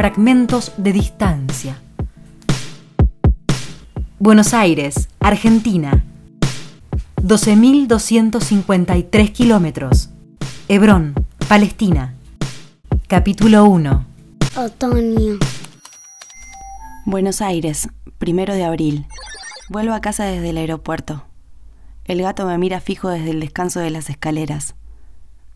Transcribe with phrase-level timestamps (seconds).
[0.00, 1.78] Fragmentos de distancia.
[4.18, 6.02] Buenos Aires, Argentina.
[7.16, 10.08] 12.253 kilómetros.
[10.68, 11.12] Hebrón,
[11.48, 12.14] Palestina.
[13.08, 14.06] Capítulo 1.
[14.56, 15.38] Otoño.
[17.04, 19.04] Buenos Aires, primero de abril.
[19.68, 21.26] Vuelvo a casa desde el aeropuerto.
[22.06, 24.76] El gato me mira fijo desde el descanso de las escaleras,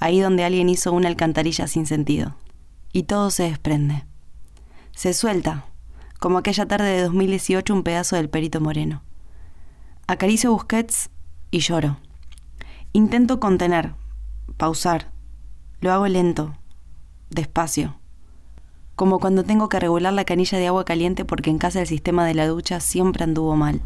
[0.00, 2.34] ahí donde alguien hizo una alcantarilla sin sentido.
[2.92, 4.02] Y todo se desprende.
[4.94, 5.64] Se suelta,
[6.20, 9.02] como aquella tarde de 2018 un pedazo del perito moreno.
[10.06, 11.10] Acaricio Busquets
[11.50, 11.96] y lloro.
[12.92, 13.94] Intento contener,
[14.58, 15.10] pausar.
[15.80, 16.54] Lo hago lento,
[17.30, 17.96] despacio.
[18.94, 22.26] Como cuando tengo que regular la canilla de agua caliente porque en casa el sistema
[22.26, 23.80] de la ducha siempre anduvo mal.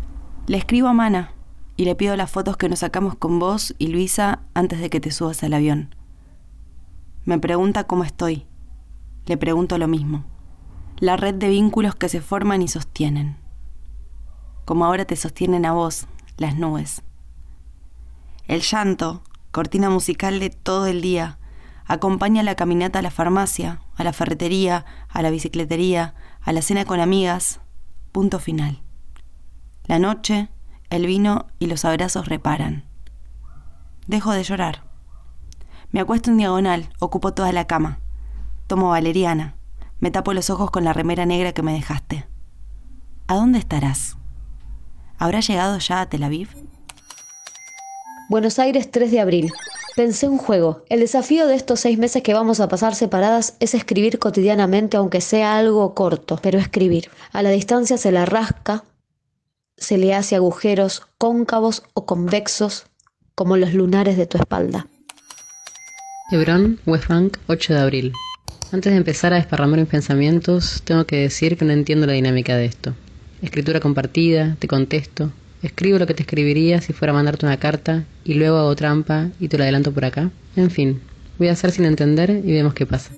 [0.48, 1.32] Le escribo a Mana
[1.76, 5.00] y le pido las fotos que nos sacamos con vos y Luisa antes de que
[5.00, 5.94] te subas al avión.
[7.24, 8.44] Me pregunta cómo estoy.
[9.26, 10.24] Le pregunto lo mismo
[10.98, 13.36] la red de vínculos que se forman y sostienen,
[14.64, 16.06] como ahora te sostienen a vos
[16.38, 17.02] las nubes.
[18.46, 21.38] El llanto, cortina musical de todo el día,
[21.84, 26.84] acompaña la caminata a la farmacia, a la ferretería, a la bicicletería, a la cena
[26.84, 27.60] con amigas,
[28.12, 28.82] punto final.
[29.84, 30.48] La noche,
[30.88, 32.84] el vino y los abrazos reparan.
[34.06, 34.84] Dejo de llorar.
[35.90, 37.98] Me acuesto en diagonal, ocupo toda la cama.
[38.66, 39.55] Tomo valeriana.
[39.98, 42.26] Me tapo los ojos con la remera negra que me dejaste.
[43.28, 44.16] ¿A dónde estarás?
[45.18, 46.48] ¿Habrá llegado ya a Tel Aviv?
[48.28, 49.52] Buenos Aires, 3 de abril.
[49.96, 50.84] Pensé un juego.
[50.90, 55.22] El desafío de estos seis meses que vamos a pasar separadas es escribir cotidianamente, aunque
[55.22, 57.10] sea algo corto, pero escribir.
[57.32, 58.84] A la distancia se la rasca,
[59.78, 62.86] se le hace agujeros cóncavos o convexos,
[63.34, 64.86] como los lunares de tu espalda.
[66.30, 68.12] Hebrón, West Bank, 8 de abril.
[68.72, 72.56] Antes de empezar a desparramar mis pensamientos, tengo que decir que no entiendo la dinámica
[72.56, 72.94] de esto.
[73.40, 75.30] Escritura compartida, te contesto,
[75.62, 79.28] escribo lo que te escribiría si fuera a mandarte una carta y luego hago trampa
[79.38, 80.30] y te lo adelanto por acá.
[80.56, 81.00] En fin,
[81.38, 83.12] voy a hacer sin entender y vemos qué pasa.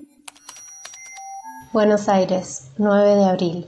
[1.72, 3.66] Buenos Aires, 9 de abril.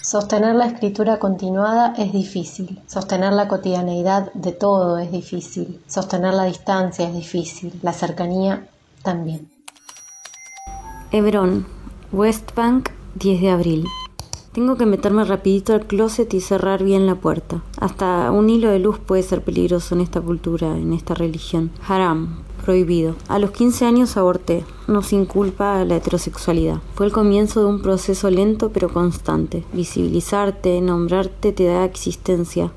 [0.00, 2.80] Sostener la escritura continuada es difícil.
[2.86, 5.80] Sostener la cotidianeidad de todo es difícil.
[5.86, 7.78] Sostener la distancia es difícil.
[7.82, 8.66] La cercanía
[9.02, 9.57] también.
[11.10, 11.64] Hebrón,
[12.12, 13.86] West Bank, 10 de abril.
[14.52, 17.62] Tengo que meterme rapidito al closet y cerrar bien la puerta.
[17.80, 21.70] Hasta un hilo de luz puede ser peligroso en esta cultura, en esta religión.
[21.86, 23.14] Haram, prohibido.
[23.28, 26.82] A los 15 años aborté, no sin culpa a la heterosexualidad.
[26.94, 29.64] Fue el comienzo de un proceso lento pero constante.
[29.72, 32.70] Visibilizarte, nombrarte te da existencia,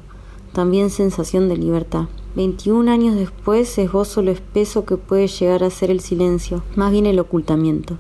[0.54, 2.06] también sensación de libertad.
[2.38, 7.06] 21 años después esbozo lo espeso que puede llegar a ser el silencio, más bien
[7.08, 7.98] el ocultamiento.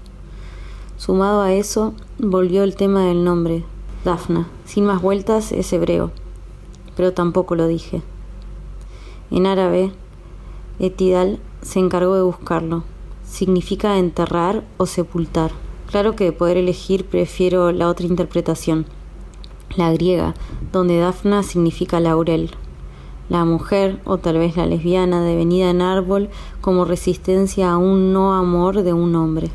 [1.03, 3.63] Sumado a eso, volvió el tema del nombre,
[4.05, 4.47] Dafna.
[4.65, 6.11] Sin más vueltas es hebreo,
[6.95, 8.03] pero tampoco lo dije.
[9.31, 9.93] En árabe,
[10.77, 12.83] Etidal se encargó de buscarlo.
[13.25, 15.49] Significa enterrar o sepultar.
[15.89, 18.85] Claro que de poder elegir prefiero la otra interpretación,
[19.75, 20.35] la griega,
[20.71, 22.51] donde Dafna significa laurel.
[23.27, 26.29] La mujer, o tal vez la lesbiana, devenida en árbol
[26.61, 29.49] como resistencia a un no amor de un hombre.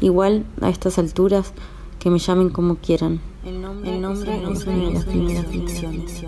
[0.00, 1.52] Igual, a estas alturas,
[1.98, 3.20] que me llamen como quieran.
[3.44, 6.24] El nombre, el nombre es una de las primeras ficciones.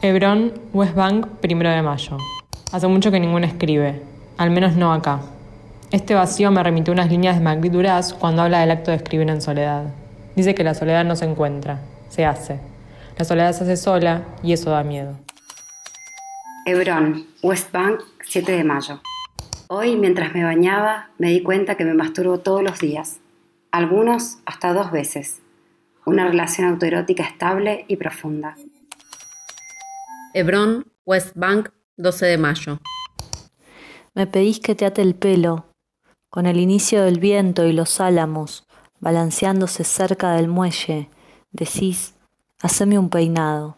[0.00, 2.16] Hebrón, West Bank, primero de mayo.
[2.70, 4.02] Hace mucho que ninguno escribe,
[4.36, 5.20] al menos no acá.
[5.90, 9.28] Este vacío me remitió unas líneas de Magritte Duras cuando habla del acto de escribir
[9.28, 9.92] en soledad.
[10.36, 12.60] Dice que la soledad no se encuentra, se hace.
[13.16, 15.16] La soledad se hace sola y eso da miedo.
[16.64, 19.00] Hebrón, West Bank, 7 de mayo.
[19.70, 23.20] Hoy, mientras me bañaba, me di cuenta que me masturbo todos los días,
[23.70, 25.42] algunos hasta dos veces.
[26.06, 28.56] Una relación autoerótica estable y profunda.
[30.32, 31.68] Hebrón, West Bank,
[31.98, 32.78] 12 de mayo.
[34.14, 35.66] Me pedís que te ate el pelo,
[36.30, 38.66] con el inicio del viento y los álamos,
[39.00, 41.10] balanceándose cerca del muelle,
[41.52, 42.14] decís,
[42.62, 43.76] haceme un peinado.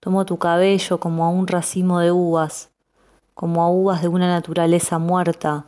[0.00, 2.70] Tomo tu cabello como a un racimo de uvas,
[3.38, 5.66] como a uvas de una naturaleza muerta,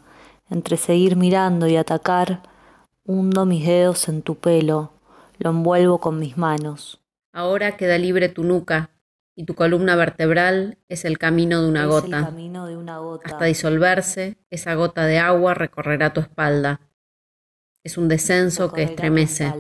[0.50, 2.42] entre seguir mirando y atacar,
[3.04, 4.92] hundo mis dedos en tu pelo,
[5.38, 7.00] lo envuelvo con mis manos.
[7.32, 8.90] Ahora queda libre tu nuca,
[9.36, 12.24] y tu columna vertebral es el camino de una, gota.
[12.24, 13.28] camino de una gota.
[13.28, 16.80] Hasta disolverse, esa gota de agua recorrerá tu espalda.
[17.84, 19.54] Es un descenso que estremece.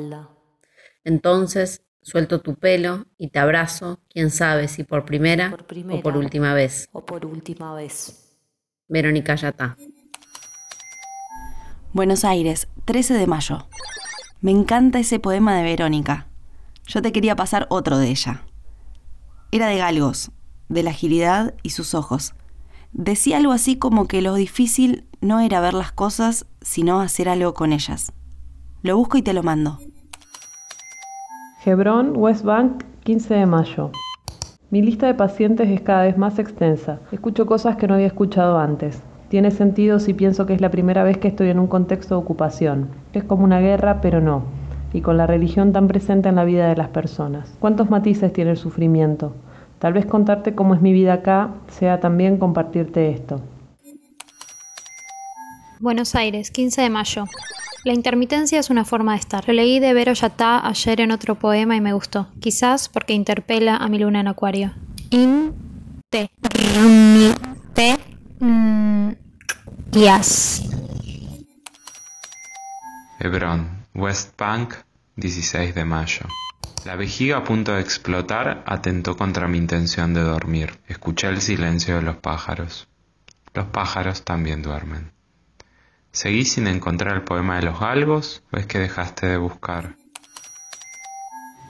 [1.04, 5.54] Entonces Suelto tu pelo y te abrazo, quién sabe si por primera,
[5.90, 6.88] o por última vez.
[6.92, 8.38] O por última vez.
[8.88, 9.76] Verónica Yatá.
[11.92, 13.66] Buenos Aires, 13 de mayo.
[14.40, 16.26] Me encanta ese poema de Verónica.
[16.86, 18.44] Yo te quería pasar otro de ella.
[19.52, 20.30] Era de Galgos,
[20.70, 22.32] de la agilidad y sus ojos.
[22.92, 27.52] Decía algo así como que lo difícil no era ver las cosas, sino hacer algo
[27.52, 28.12] con ellas.
[28.82, 29.78] Lo busco y te lo mando.
[31.62, 33.90] Hebrón, West Bank, 15 de mayo.
[34.70, 37.00] Mi lista de pacientes es cada vez más extensa.
[37.12, 39.02] Escucho cosas que no había escuchado antes.
[39.28, 42.22] Tiene sentido si pienso que es la primera vez que estoy en un contexto de
[42.22, 42.88] ocupación.
[43.12, 44.44] Es como una guerra, pero no.
[44.94, 47.54] Y con la religión tan presente en la vida de las personas.
[47.60, 49.34] ¿Cuántos matices tiene el sufrimiento?
[49.80, 53.38] Tal vez contarte cómo es mi vida acá sea también compartirte esto.
[55.78, 57.24] Buenos Aires, 15 de mayo.
[57.82, 59.46] La intermitencia es una forma de estar.
[59.48, 62.28] Lo leí de Vero Yatá ayer en otro poema y me gustó.
[62.38, 64.74] Quizás porque interpela a mi luna en acuario.
[65.10, 65.54] In
[66.10, 66.30] te
[67.74, 67.96] te
[69.92, 70.62] Yes.
[73.18, 74.74] Hebrón, West Bank,
[75.16, 76.26] 16 de mayo.
[76.84, 80.78] La vejiga a punto de explotar atentó contra mi intención de dormir.
[80.86, 82.88] Escuché el silencio de los pájaros.
[83.54, 85.12] Los pájaros también duermen.
[86.12, 89.94] ¿Seguí sin encontrar el poema de los galgos o es que dejaste de buscar?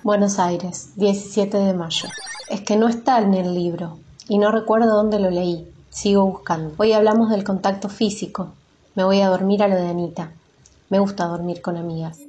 [0.03, 2.09] Buenos Aires, 17 de mayo.
[2.49, 3.99] Es que no está en el libro
[4.29, 5.69] y no recuerdo dónde lo leí.
[5.91, 6.73] Sigo buscando.
[6.79, 8.55] Hoy hablamos del contacto físico.
[8.95, 10.33] Me voy a dormir a lo de Anita.
[10.89, 12.21] Me gusta dormir con amigas.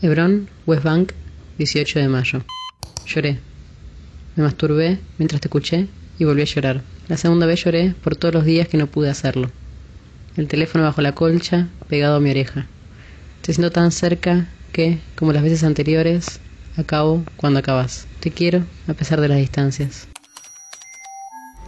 [0.00, 1.12] Hebrón, West Bank,
[1.58, 2.44] 18 de mayo.
[3.04, 3.40] Lloré.
[4.36, 5.88] Me masturbé mientras te escuché
[6.20, 6.82] y volví a llorar.
[7.08, 9.50] La segunda vez lloré por todos los días que no pude hacerlo.
[10.36, 12.66] El teléfono bajo la colcha, pegado a mi oreja.
[13.42, 16.40] Te siento tan cerca que, como las veces anteriores,
[16.76, 18.08] acabo cuando acabas.
[18.18, 20.08] Te quiero a pesar de las distancias.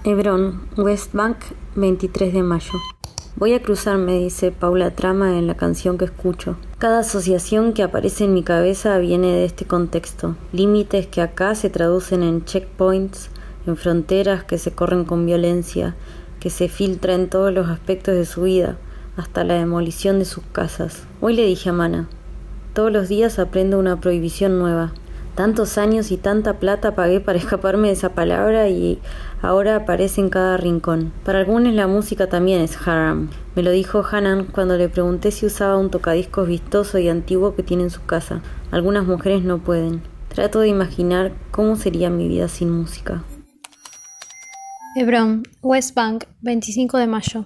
[0.05, 1.37] Hebrón, West Bank,
[1.77, 2.73] 23 de mayo.
[3.37, 6.57] Voy a cruzarme, dice Paula Trama en la canción que escucho.
[6.79, 10.37] Cada asociación que aparece en mi cabeza viene de este contexto.
[10.53, 13.31] Límites que acá se traducen en checkpoints,
[13.67, 15.95] en fronteras que se corren con violencia,
[16.47, 18.77] que se filtra en todos los aspectos de su vida,
[19.17, 21.03] hasta la demolición de sus casas.
[21.21, 22.07] Hoy le dije a Mana,
[22.73, 24.93] todos los días aprendo una prohibición nueva.
[25.35, 29.01] Tantos años y tanta plata pagué para escaparme de esa palabra y
[29.43, 31.13] ahora aparece en cada rincón.
[31.25, 33.29] Para algunos la música también es haram.
[33.57, 37.65] Me lo dijo Hanan cuando le pregunté si usaba un tocadiscos vistoso y antiguo que
[37.65, 38.41] tiene en su casa.
[38.71, 40.01] Algunas mujeres no pueden.
[40.29, 43.25] Trato de imaginar cómo sería mi vida sin música.
[44.99, 47.45] Hebrón, West Bank, 25 de mayo.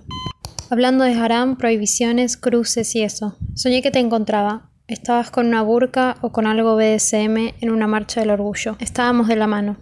[0.71, 3.37] Hablando de haram, prohibiciones, cruces y eso.
[3.57, 4.71] Soñé que te encontraba.
[4.87, 8.77] Estabas con una burka o con algo BDSM en una marcha del orgullo.
[8.79, 9.79] Estábamos de la mano,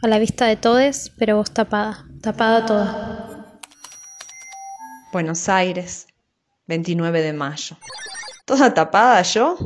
[0.00, 3.60] a la vista de todes, pero vos tapada, tapada toda.
[5.12, 6.06] Buenos Aires,
[6.68, 7.76] 29 de mayo.
[8.44, 9.56] ¿Toda tapada yo?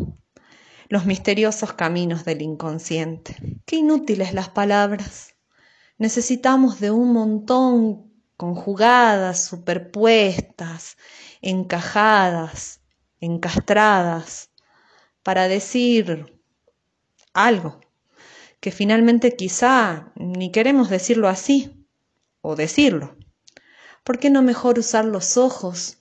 [0.88, 3.36] Los misteriosos caminos del inconsciente.
[3.66, 5.33] Qué inútiles las palabras.
[5.98, 10.96] Necesitamos de un montón conjugadas, superpuestas,
[11.40, 12.80] encajadas,
[13.20, 14.50] encastradas
[15.22, 16.40] para decir
[17.32, 17.80] algo
[18.60, 21.86] que finalmente quizá ni queremos decirlo así
[22.40, 23.16] o decirlo.
[24.04, 25.98] ¿Por qué no mejor usar los ojos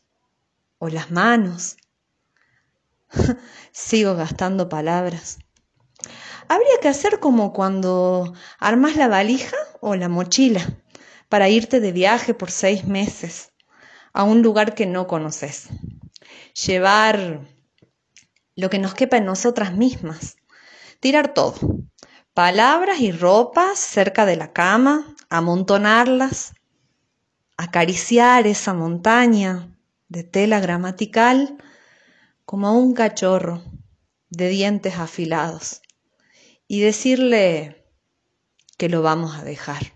[0.79, 1.77] o las manos?
[3.71, 5.39] Sigo gastando palabras.
[6.49, 10.61] Habría que hacer como cuando armas la valija o la mochila
[11.29, 13.53] para irte de viaje por seis meses
[14.13, 15.69] a un lugar que no conoces.
[16.65, 17.41] Llevar
[18.55, 20.37] lo que nos quepa en nosotras mismas.
[20.99, 21.55] Tirar todo,
[22.33, 26.53] palabras y ropas cerca de la cama, amontonarlas,
[27.57, 29.69] acariciar esa montaña
[30.07, 31.57] de tela gramatical
[32.45, 33.63] como un cachorro
[34.29, 35.82] de dientes afilados
[36.73, 37.85] y decirle
[38.79, 39.92] que lo vamos a dejar.